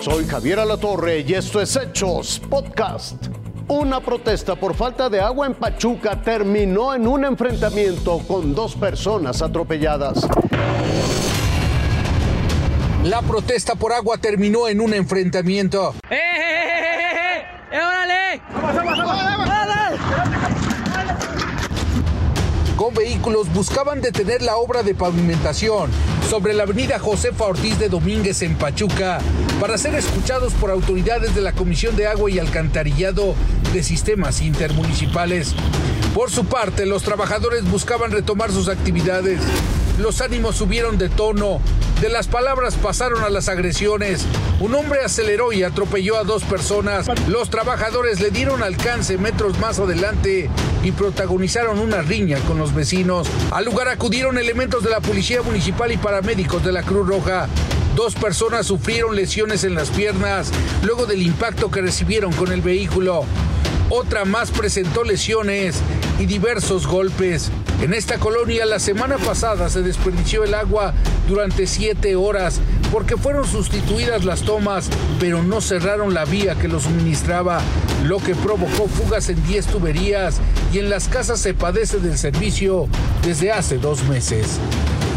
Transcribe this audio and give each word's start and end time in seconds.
Soy 0.00 0.24
Javier 0.24 0.58
Alatorre 0.58 1.20
y 1.20 1.34
esto 1.34 1.60
es 1.60 1.76
Hechos 1.76 2.40
Podcast. 2.48 3.26
Una 3.68 4.00
protesta 4.00 4.56
por 4.56 4.74
falta 4.74 5.10
de 5.10 5.20
agua 5.20 5.46
en 5.46 5.52
Pachuca 5.52 6.22
terminó 6.22 6.94
en 6.94 7.06
un 7.06 7.22
enfrentamiento 7.26 8.18
con 8.26 8.54
dos 8.54 8.74
personas 8.74 9.42
atropelladas. 9.42 10.26
La 13.04 13.20
protesta 13.20 13.74
por 13.74 13.92
agua 13.92 14.16
terminó 14.16 14.68
en 14.68 14.80
un 14.80 14.94
enfrentamiento. 14.94 15.94
¡Eh, 16.08 16.16
eh, 16.16 16.78
eh, 16.78 17.12
eh! 17.12 17.44
¡Eh, 17.72 17.78
órale! 17.78 18.40
Vehículos 22.94 23.52
buscaban 23.52 24.00
detener 24.00 24.42
la 24.42 24.56
obra 24.56 24.82
de 24.82 24.94
pavimentación 24.94 25.90
sobre 26.28 26.54
la 26.54 26.64
avenida 26.64 26.98
Josefa 26.98 27.44
Ortiz 27.44 27.78
de 27.78 27.88
Domínguez 27.88 28.42
en 28.42 28.56
Pachuca 28.56 29.18
para 29.60 29.78
ser 29.78 29.94
escuchados 29.94 30.52
por 30.54 30.70
autoridades 30.70 31.34
de 31.34 31.40
la 31.40 31.52
Comisión 31.52 31.96
de 31.96 32.06
Agua 32.06 32.30
y 32.30 32.38
Alcantarillado 32.38 33.34
de 33.72 33.82
Sistemas 33.82 34.40
Intermunicipales. 34.40 35.54
Por 36.14 36.30
su 36.30 36.44
parte, 36.46 36.86
los 36.86 37.02
trabajadores 37.02 37.68
buscaban 37.70 38.10
retomar 38.10 38.50
sus 38.50 38.68
actividades. 38.68 39.40
Los 39.98 40.20
ánimos 40.20 40.56
subieron 40.56 40.98
de 40.98 41.08
tono, 41.08 41.60
de 42.00 42.08
las 42.08 42.28
palabras 42.28 42.76
pasaron 42.76 43.24
a 43.24 43.28
las 43.28 43.48
agresiones. 43.48 44.24
Un 44.58 44.74
hombre 44.74 45.00
aceleró 45.04 45.52
y 45.52 45.62
atropelló 45.62 46.16
a 46.16 46.24
dos 46.24 46.42
personas. 46.44 47.06
Los 47.28 47.50
trabajadores 47.50 48.20
le 48.20 48.30
dieron 48.30 48.62
alcance 48.62 49.18
metros 49.18 49.58
más 49.58 49.78
adelante 49.78 50.48
y 50.82 50.92
protagonizaron 50.92 51.78
una 51.78 52.00
riña 52.00 52.38
con 52.40 52.58
los 52.58 52.74
vecinos. 52.74 53.28
Al 53.50 53.66
lugar 53.66 53.88
acudieron 53.88 54.38
elementos 54.38 54.82
de 54.82 54.90
la 54.90 55.00
Policía 55.00 55.42
Municipal 55.42 55.92
y 55.92 55.98
paramédicos 55.98 56.64
de 56.64 56.72
la 56.72 56.82
Cruz 56.82 57.06
Roja. 57.06 57.48
Dos 57.94 58.14
personas 58.14 58.66
sufrieron 58.66 59.14
lesiones 59.14 59.64
en 59.64 59.74
las 59.74 59.90
piernas 59.90 60.50
luego 60.82 61.04
del 61.04 61.20
impacto 61.20 61.70
que 61.70 61.82
recibieron 61.82 62.32
con 62.32 62.50
el 62.50 62.62
vehículo. 62.62 63.24
Otra 63.90 64.24
más 64.24 64.50
presentó 64.50 65.04
lesiones 65.04 65.82
y 66.20 66.26
diversos 66.26 66.86
golpes. 66.86 67.50
En 67.80 67.94
esta 67.94 68.18
colonia 68.18 68.66
la 68.66 68.78
semana 68.78 69.16
pasada 69.16 69.70
se 69.70 69.80
desperdició 69.80 70.44
el 70.44 70.52
agua 70.52 70.92
durante 71.26 71.66
siete 71.66 72.14
horas 72.14 72.60
porque 72.92 73.16
fueron 73.16 73.46
sustituidas 73.46 74.26
las 74.26 74.42
tomas, 74.42 74.90
pero 75.18 75.42
no 75.42 75.62
cerraron 75.62 76.12
la 76.12 76.26
vía 76.26 76.56
que 76.56 76.68
lo 76.68 76.78
suministraba, 76.78 77.60
lo 78.04 78.18
que 78.18 78.34
provocó 78.34 78.86
fugas 78.86 79.30
en 79.30 79.42
10 79.46 79.66
tuberías 79.66 80.40
y 80.74 80.78
en 80.78 80.90
las 80.90 81.08
casas 81.08 81.40
se 81.40 81.54
padece 81.54 81.98
del 82.00 82.18
servicio 82.18 82.86
desde 83.24 83.50
hace 83.50 83.78
dos 83.78 84.04
meses. 84.04 84.58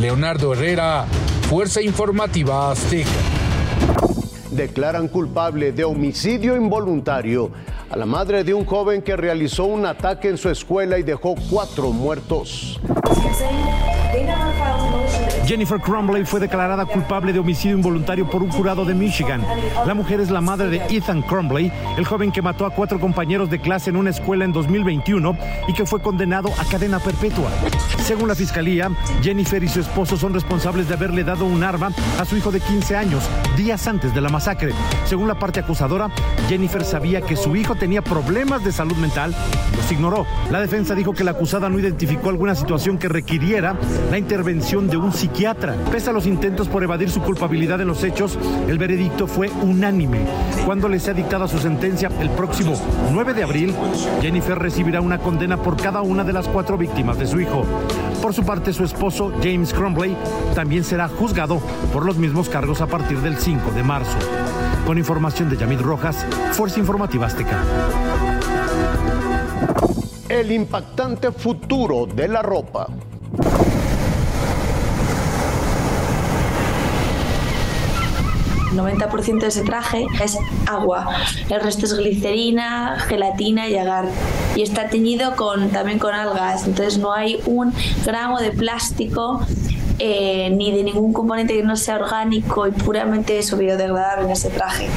Leonardo 0.00 0.52
Herrera, 0.52 1.06
Fuerza 1.48 1.80
Informativa 1.80 2.72
Azteca. 2.72 3.08
Declaran 4.50 5.06
culpable 5.06 5.70
de 5.70 5.84
homicidio 5.84 6.56
involuntario 6.56 7.52
a 7.90 7.96
la 7.96 8.06
madre 8.06 8.44
de 8.44 8.54
un 8.54 8.64
joven 8.64 9.02
que 9.02 9.16
realizó 9.16 9.64
un 9.64 9.86
ataque 9.86 10.28
en 10.28 10.38
su 10.38 10.50
escuela 10.50 10.98
y 10.98 11.02
dejó 11.02 11.34
cuatro 11.50 11.90
muertos. 11.90 12.80
Jennifer 15.48 15.80
Crumbley 15.80 16.26
fue 16.26 16.40
declarada 16.40 16.84
culpable 16.84 17.32
de 17.32 17.38
homicidio 17.38 17.74
involuntario 17.74 18.28
por 18.28 18.42
un 18.42 18.50
jurado 18.50 18.84
de 18.84 18.92
Michigan. 18.92 19.42
La 19.86 19.94
mujer 19.94 20.20
es 20.20 20.30
la 20.30 20.42
madre 20.42 20.68
de 20.68 20.76
Ethan 20.94 21.22
Crumbley, 21.22 21.72
el 21.96 22.04
joven 22.04 22.30
que 22.30 22.42
mató 22.42 22.66
a 22.66 22.70
cuatro 22.70 23.00
compañeros 23.00 23.48
de 23.48 23.58
clase 23.58 23.88
en 23.88 23.96
una 23.96 24.10
escuela 24.10 24.44
en 24.44 24.52
2021 24.52 25.38
y 25.66 25.72
que 25.72 25.86
fue 25.86 26.02
condenado 26.02 26.50
a 26.58 26.66
cadena 26.66 26.98
perpetua. 26.98 27.48
Según 28.04 28.28
la 28.28 28.34
fiscalía, 28.34 28.90
Jennifer 29.22 29.64
y 29.64 29.68
su 29.68 29.80
esposo 29.80 30.18
son 30.18 30.34
responsables 30.34 30.86
de 30.86 30.94
haberle 30.94 31.24
dado 31.24 31.46
un 31.46 31.62
arma 31.62 31.92
a 32.18 32.26
su 32.26 32.36
hijo 32.36 32.50
de 32.50 32.60
15 32.60 32.96
años 32.96 33.24
días 33.56 33.86
antes 33.86 34.14
de 34.14 34.20
la 34.20 34.28
masacre. 34.28 34.72
Según 35.06 35.28
la 35.28 35.38
parte 35.38 35.60
acusadora, 35.60 36.10
Jennifer 36.50 36.84
sabía 36.84 37.22
que 37.22 37.36
su 37.36 37.56
hijo 37.56 37.74
tenía 37.78 38.02
problemas 38.02 38.64
de 38.64 38.72
salud 38.72 38.96
mental 38.96 39.34
los 39.76 39.92
ignoró. 39.92 40.26
La 40.50 40.60
defensa 40.60 40.94
dijo 40.94 41.12
que 41.12 41.24
la 41.24 41.32
acusada 41.32 41.68
no 41.68 41.78
identificó 41.78 42.28
alguna 42.30 42.54
situación 42.54 42.98
que 42.98 43.08
requiriera 43.08 43.76
la 44.10 44.18
intervención 44.18 44.88
de 44.88 44.96
un 44.96 45.12
psiquiatra. 45.12 45.74
Pese 45.90 46.10
a 46.10 46.12
los 46.12 46.26
intentos 46.26 46.68
por 46.68 46.82
evadir 46.82 47.10
su 47.10 47.20
culpabilidad 47.22 47.80
en 47.80 47.88
los 47.88 48.02
hechos, 48.02 48.38
el 48.68 48.78
veredicto 48.78 49.26
fue 49.26 49.50
unánime. 49.62 50.26
Cuando 50.66 50.88
le 50.88 51.00
sea 51.00 51.14
dictada 51.14 51.48
su 51.48 51.58
sentencia 51.58 52.10
el 52.20 52.30
próximo 52.30 52.74
9 53.12 53.34
de 53.34 53.44
abril, 53.44 53.74
Jennifer 54.20 54.58
recibirá 54.58 55.00
una 55.00 55.18
condena 55.18 55.56
por 55.56 55.76
cada 55.76 56.02
una 56.02 56.24
de 56.24 56.32
las 56.32 56.48
cuatro 56.48 56.76
víctimas 56.76 57.18
de 57.18 57.26
su 57.26 57.40
hijo. 57.40 57.64
Por 58.20 58.34
su 58.34 58.44
parte, 58.44 58.72
su 58.72 58.84
esposo, 58.84 59.32
James 59.42 59.72
Crumbley, 59.72 60.16
también 60.54 60.84
será 60.84 61.08
juzgado 61.08 61.60
por 61.92 62.04
los 62.04 62.16
mismos 62.16 62.48
cargos 62.48 62.80
a 62.80 62.86
partir 62.86 63.20
del 63.20 63.36
5 63.36 63.70
de 63.72 63.82
marzo. 63.82 64.18
Con 64.88 64.96
información 64.96 65.50
de 65.50 65.58
Yamid 65.58 65.82
Rojas, 65.82 66.24
Fuerza 66.52 66.80
Informativa 66.80 67.26
Azteca. 67.26 67.62
El 70.30 70.50
impactante 70.50 71.30
futuro 71.30 72.06
de 72.06 72.26
la 72.26 72.40
ropa. 72.40 72.86
90% 78.72 79.40
de 79.40 79.46
ese 79.48 79.62
traje 79.62 80.06
es 80.24 80.38
agua, 80.66 81.10
el 81.50 81.60
resto 81.60 81.84
es 81.84 81.94
glicerina, 81.94 82.98
gelatina 82.98 83.68
y 83.68 83.76
agar. 83.76 84.06
Y 84.56 84.62
está 84.62 84.88
teñido 84.88 85.36
con, 85.36 85.68
también 85.68 85.98
con 85.98 86.14
algas, 86.14 86.66
entonces 86.66 86.96
no 86.96 87.12
hay 87.12 87.42
un 87.44 87.74
gramo 88.06 88.40
de 88.40 88.52
plástico 88.52 89.42
eh, 89.98 90.50
ni 90.50 90.72
de 90.72 90.84
ningún 90.84 91.12
componente 91.12 91.54
que 91.54 91.62
no 91.62 91.76
sea 91.76 91.96
orgánico 91.96 92.66
y 92.66 92.70
puramente 92.70 93.38
eso 93.38 93.56
biodegradable 93.56 94.26
en 94.26 94.30
ese 94.30 94.50
traje. 94.50 94.88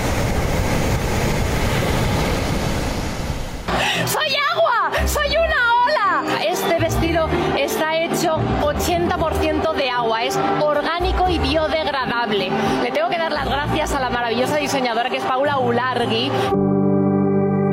¡Soy 4.05 4.35
agua! 4.53 5.07
¡Soy 5.07 5.29
una 5.29 6.23
ola! 6.23 6.43
Este 6.47 6.79
vestido 6.79 7.27
está 7.57 7.97
hecho 7.97 8.37
80% 8.61 9.73
de 9.73 9.89
agua, 9.89 10.23
es 10.23 10.37
orgánico 10.61 11.29
y 11.29 11.39
biodegradable. 11.39 12.49
Le 12.83 12.91
tengo 12.91 13.09
que 13.09 13.17
dar 13.17 13.31
las 13.31 13.45
gracias 13.45 13.93
a 13.93 13.99
la 13.99 14.09
maravillosa 14.09 14.57
diseñadora 14.57 15.09
que 15.09 15.17
es 15.17 15.23
Paula 15.23 15.57
Ulargui. 15.59 16.31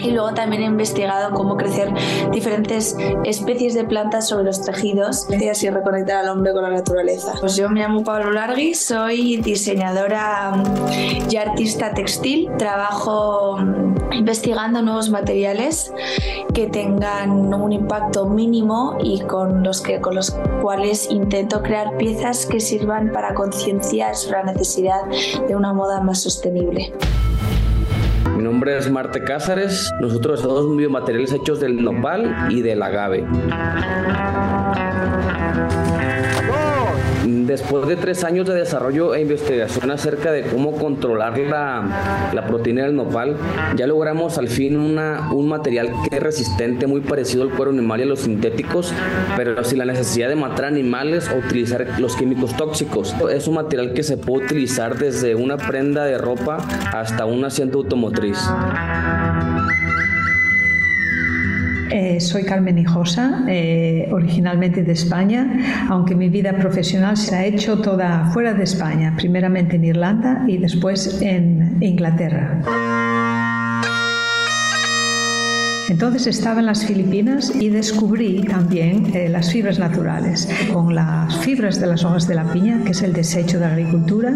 Y 0.01 0.11
luego 0.13 0.33
también 0.35 0.63
he 0.63 0.67
investigado 0.67 1.35
cómo 1.35 1.57
crecer 1.57 1.93
diferentes 2.33 2.97
especies 3.25 3.75
de 3.75 3.85
plantas 3.85 4.29
sobre 4.29 4.45
los 4.45 4.63
tejidos 4.63 5.27
y 5.31 5.49
así 5.49 5.69
reconectar 5.71 6.19
al 6.19 6.29
hombre 6.29 6.53
con 6.53 6.63
la 6.63 6.71
naturaleza. 6.71 7.35
Pues 7.41 7.57
yo 7.57 7.69
me 7.69 7.81
llamo 7.81 8.05
Pablo 8.05 8.31
Largui, 8.33 8.75
soy 8.75 9.39
diseñadora 9.39 10.63
y 11.31 11.37
artista 11.37 11.93
textil. 11.93 12.51
Trabajo 12.59 13.59
investigando 14.13 14.83
nuevos 14.83 15.11
materiales 15.11 15.93
que 16.55 16.67
tengan 16.67 17.31
un 17.55 17.73
impacto 17.73 18.27
mínimo 18.27 18.97
y 19.03 19.21
con 19.21 19.63
los, 19.63 19.81
que, 19.81 20.01
con 20.01 20.15
los 20.15 20.31
cuales 20.63 21.11
intento 21.11 21.63
crear 21.63 21.97
piezas 21.97 22.47
que 22.47 22.61
sirvan 22.61 23.13
para 23.13 23.35
concienciar 23.35 24.17
sobre 24.17 24.39
la 24.45 24.53
necesidad 24.53 25.05
de 25.47 25.57
una 25.57 25.73
moda 25.73 26.01
más 26.01 26.21
sostenible. 26.21 26.93
Mi 28.39 28.45
nombre 28.45 28.79
es 28.79 28.89
Marte 28.89 29.25
Cázares. 29.25 29.93
Nosotros 30.01 30.43
somos 30.43 30.77
biomateriales 30.77 31.33
hechos 31.33 31.59
del 31.59 31.83
nopal 31.83 32.47
y 32.51 32.63
del 32.63 32.81
agave. 32.85 33.27
Después 37.49 37.89
de 37.89 37.97
tres 37.97 38.25
años 38.25 38.47
de 38.47 38.55
desarrollo 38.55 39.15
e 39.15 39.23
investigación 39.23 39.91
acerca 39.91 40.31
de 40.33 40.43
cómo 40.43 40.73
controlar 40.73 41.39
la, 41.39 42.31
la 42.35 42.47
proteína 42.47 42.83
del 42.83 42.95
nopal, 42.95 43.39
ya 43.75 43.87
logramos 43.87 44.37
al 44.37 44.49
fin 44.49 44.77
una, 44.77 45.33
un 45.33 45.49
material 45.49 45.91
que 46.03 46.17
es 46.17 46.23
resistente, 46.23 46.87
muy 46.87 47.01
parecido 47.01 47.45
al 47.45 47.49
cuero 47.49 47.71
animal 47.71 48.01
y 48.01 48.03
a 48.03 48.07
los 48.07 48.21
sintéticos, 48.21 48.93
pero 49.35 49.65
sin 49.65 49.79
la 49.79 49.87
necesidad 49.87 50.29
de 50.29 50.37
matar 50.37 50.67
animales 50.67 51.31
o 51.31 51.39
utilizar 51.39 51.87
los 51.99 52.17
químicos 52.17 52.55
tóxicos. 52.55 53.17
Es 53.33 53.49
un 53.49 53.55
material 53.55 53.95
que 53.95 54.03
se 54.03 54.19
puede 54.19 54.45
utilizar 54.45 54.99
desde 54.99 55.35
una 55.35 55.57
prenda 55.57 56.05
de 56.05 56.19
ropa 56.19 56.59
hasta 56.93 57.25
un 57.25 57.47
asiento 57.47 57.79
automotriz. 57.79 58.39
Eh, 61.91 62.21
soy 62.21 62.45
Carmen 62.45 62.79
Hijosa, 62.79 63.45
eh, 63.49 64.09
originalmente 64.13 64.83
de 64.83 64.93
España, 64.93 65.87
aunque 65.89 66.15
mi 66.15 66.29
vida 66.29 66.53
profesional 66.53 67.17
se 67.17 67.35
ha 67.35 67.45
hecho 67.45 67.81
toda 67.81 68.31
fuera 68.33 68.53
de 68.55 68.65
España, 68.65 69.15
primeramente 69.17 69.77
en 69.77 69.85
Irlanda 69.85 70.45
y 70.47 70.59
después 70.59 71.21
en 71.23 71.79
Inglaterra. 71.81 72.63
Entonces 75.89 76.27
estaba 76.27 76.61
en 76.61 76.67
las 76.67 76.85
Filipinas 76.85 77.51
y 77.59 77.71
descubrí 77.71 78.43
también 78.43 79.11
eh, 79.15 79.29
las 79.31 79.51
fibras 79.51 79.79
naturales, 79.79 80.47
con 80.71 80.95
las 80.95 81.35
fibras 81.39 81.81
de 81.81 81.87
las 81.87 82.05
hojas 82.05 82.29
de 82.29 82.35
la 82.35 82.45
piña, 82.45 82.83
que 82.85 82.91
es 82.91 83.03
el 83.03 83.15
desecho 83.15 83.59
de 83.59 83.65
agricultura, 83.65 84.35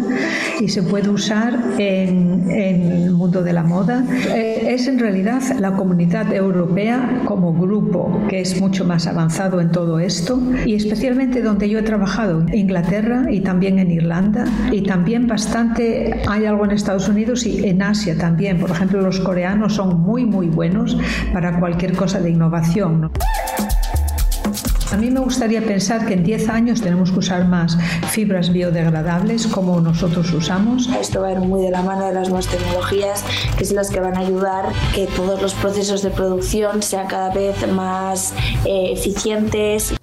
y 0.59 0.67
se 0.67 0.81
puede 0.81 1.09
usar 1.09 1.59
en, 1.77 2.49
el 2.49 3.11
mundo 3.11 3.43
de 3.43 3.53
la 3.53 3.63
moda. 3.63 4.03
Eh, 4.33 4.73
es 4.73 4.87
en 4.87 4.97
realidad 4.97 5.41
la 5.59 5.73
comunidad 5.73 6.33
europea 6.33 7.21
como 7.25 7.53
grupo 7.53 8.23
que 8.27 8.41
es 8.41 8.59
mucho 8.59 8.83
más 8.83 9.05
avanzado 9.05 9.61
en 9.61 9.71
todo 9.71 9.99
esto, 9.99 10.41
y 10.65 10.73
especialmente 10.73 11.43
donde 11.43 11.69
yo 11.69 11.79
he 11.79 11.83
trabajado, 11.83 12.41
en 12.41 12.53
Inglaterra 12.53 13.27
y 13.29 13.41
también 13.41 13.77
en 13.77 13.91
Irlanda, 13.91 14.45
y 14.71 14.81
también 14.81 15.27
bastante, 15.27 16.21
hay 16.27 16.45
algo 16.45 16.65
en 16.65 16.71
Estados 16.71 17.07
Unidos 17.07 17.45
y 17.45 17.67
en 17.67 17.83
Asia 17.83 18.17
también. 18.17 18.59
Por 18.59 18.71
ejemplo, 18.71 19.01
los 19.01 19.19
coreanos 19.19 19.75
son 19.75 20.01
muy, 20.01 20.25
muy 20.25 20.47
buenos 20.47 20.97
para 21.31 21.42
cualquier 21.59 21.95
cosa 21.95 22.19
de 22.19 22.29
innovación. 22.29 23.11
A 24.93 24.97
mí 24.97 25.09
me 25.09 25.21
gustaría 25.21 25.59
pensar 25.65 26.05
que 26.05 26.13
en 26.13 26.23
10 26.23 26.49
años 26.49 26.81
tenemos 26.81 27.11
que 27.11 27.17
usar 27.17 27.47
más 27.47 27.75
fibras 28.11 28.53
biodegradables 28.53 29.47
como 29.47 29.81
nosotros 29.81 30.31
usamos. 30.33 30.87
Esto 31.01 31.21
va 31.21 31.29
a 31.29 31.31
ir 31.31 31.39
muy 31.39 31.63
de 31.63 31.71
la 31.71 31.81
mano 31.81 32.05
de 32.05 32.13
las 32.13 32.29
nuevas 32.29 32.47
tecnologías, 32.47 33.23
que 33.57 33.65
son 33.65 33.77
las 33.77 33.89
que 33.89 33.99
van 33.99 34.15
a 34.15 34.19
ayudar 34.19 34.65
que 34.93 35.07
todos 35.07 35.41
los 35.41 35.55
procesos 35.55 36.03
de 36.03 36.11
producción 36.11 36.83
sean 36.83 37.07
cada 37.07 37.33
vez 37.33 37.67
más 37.71 38.35
eh, 38.65 38.91
eficientes. 38.91 39.95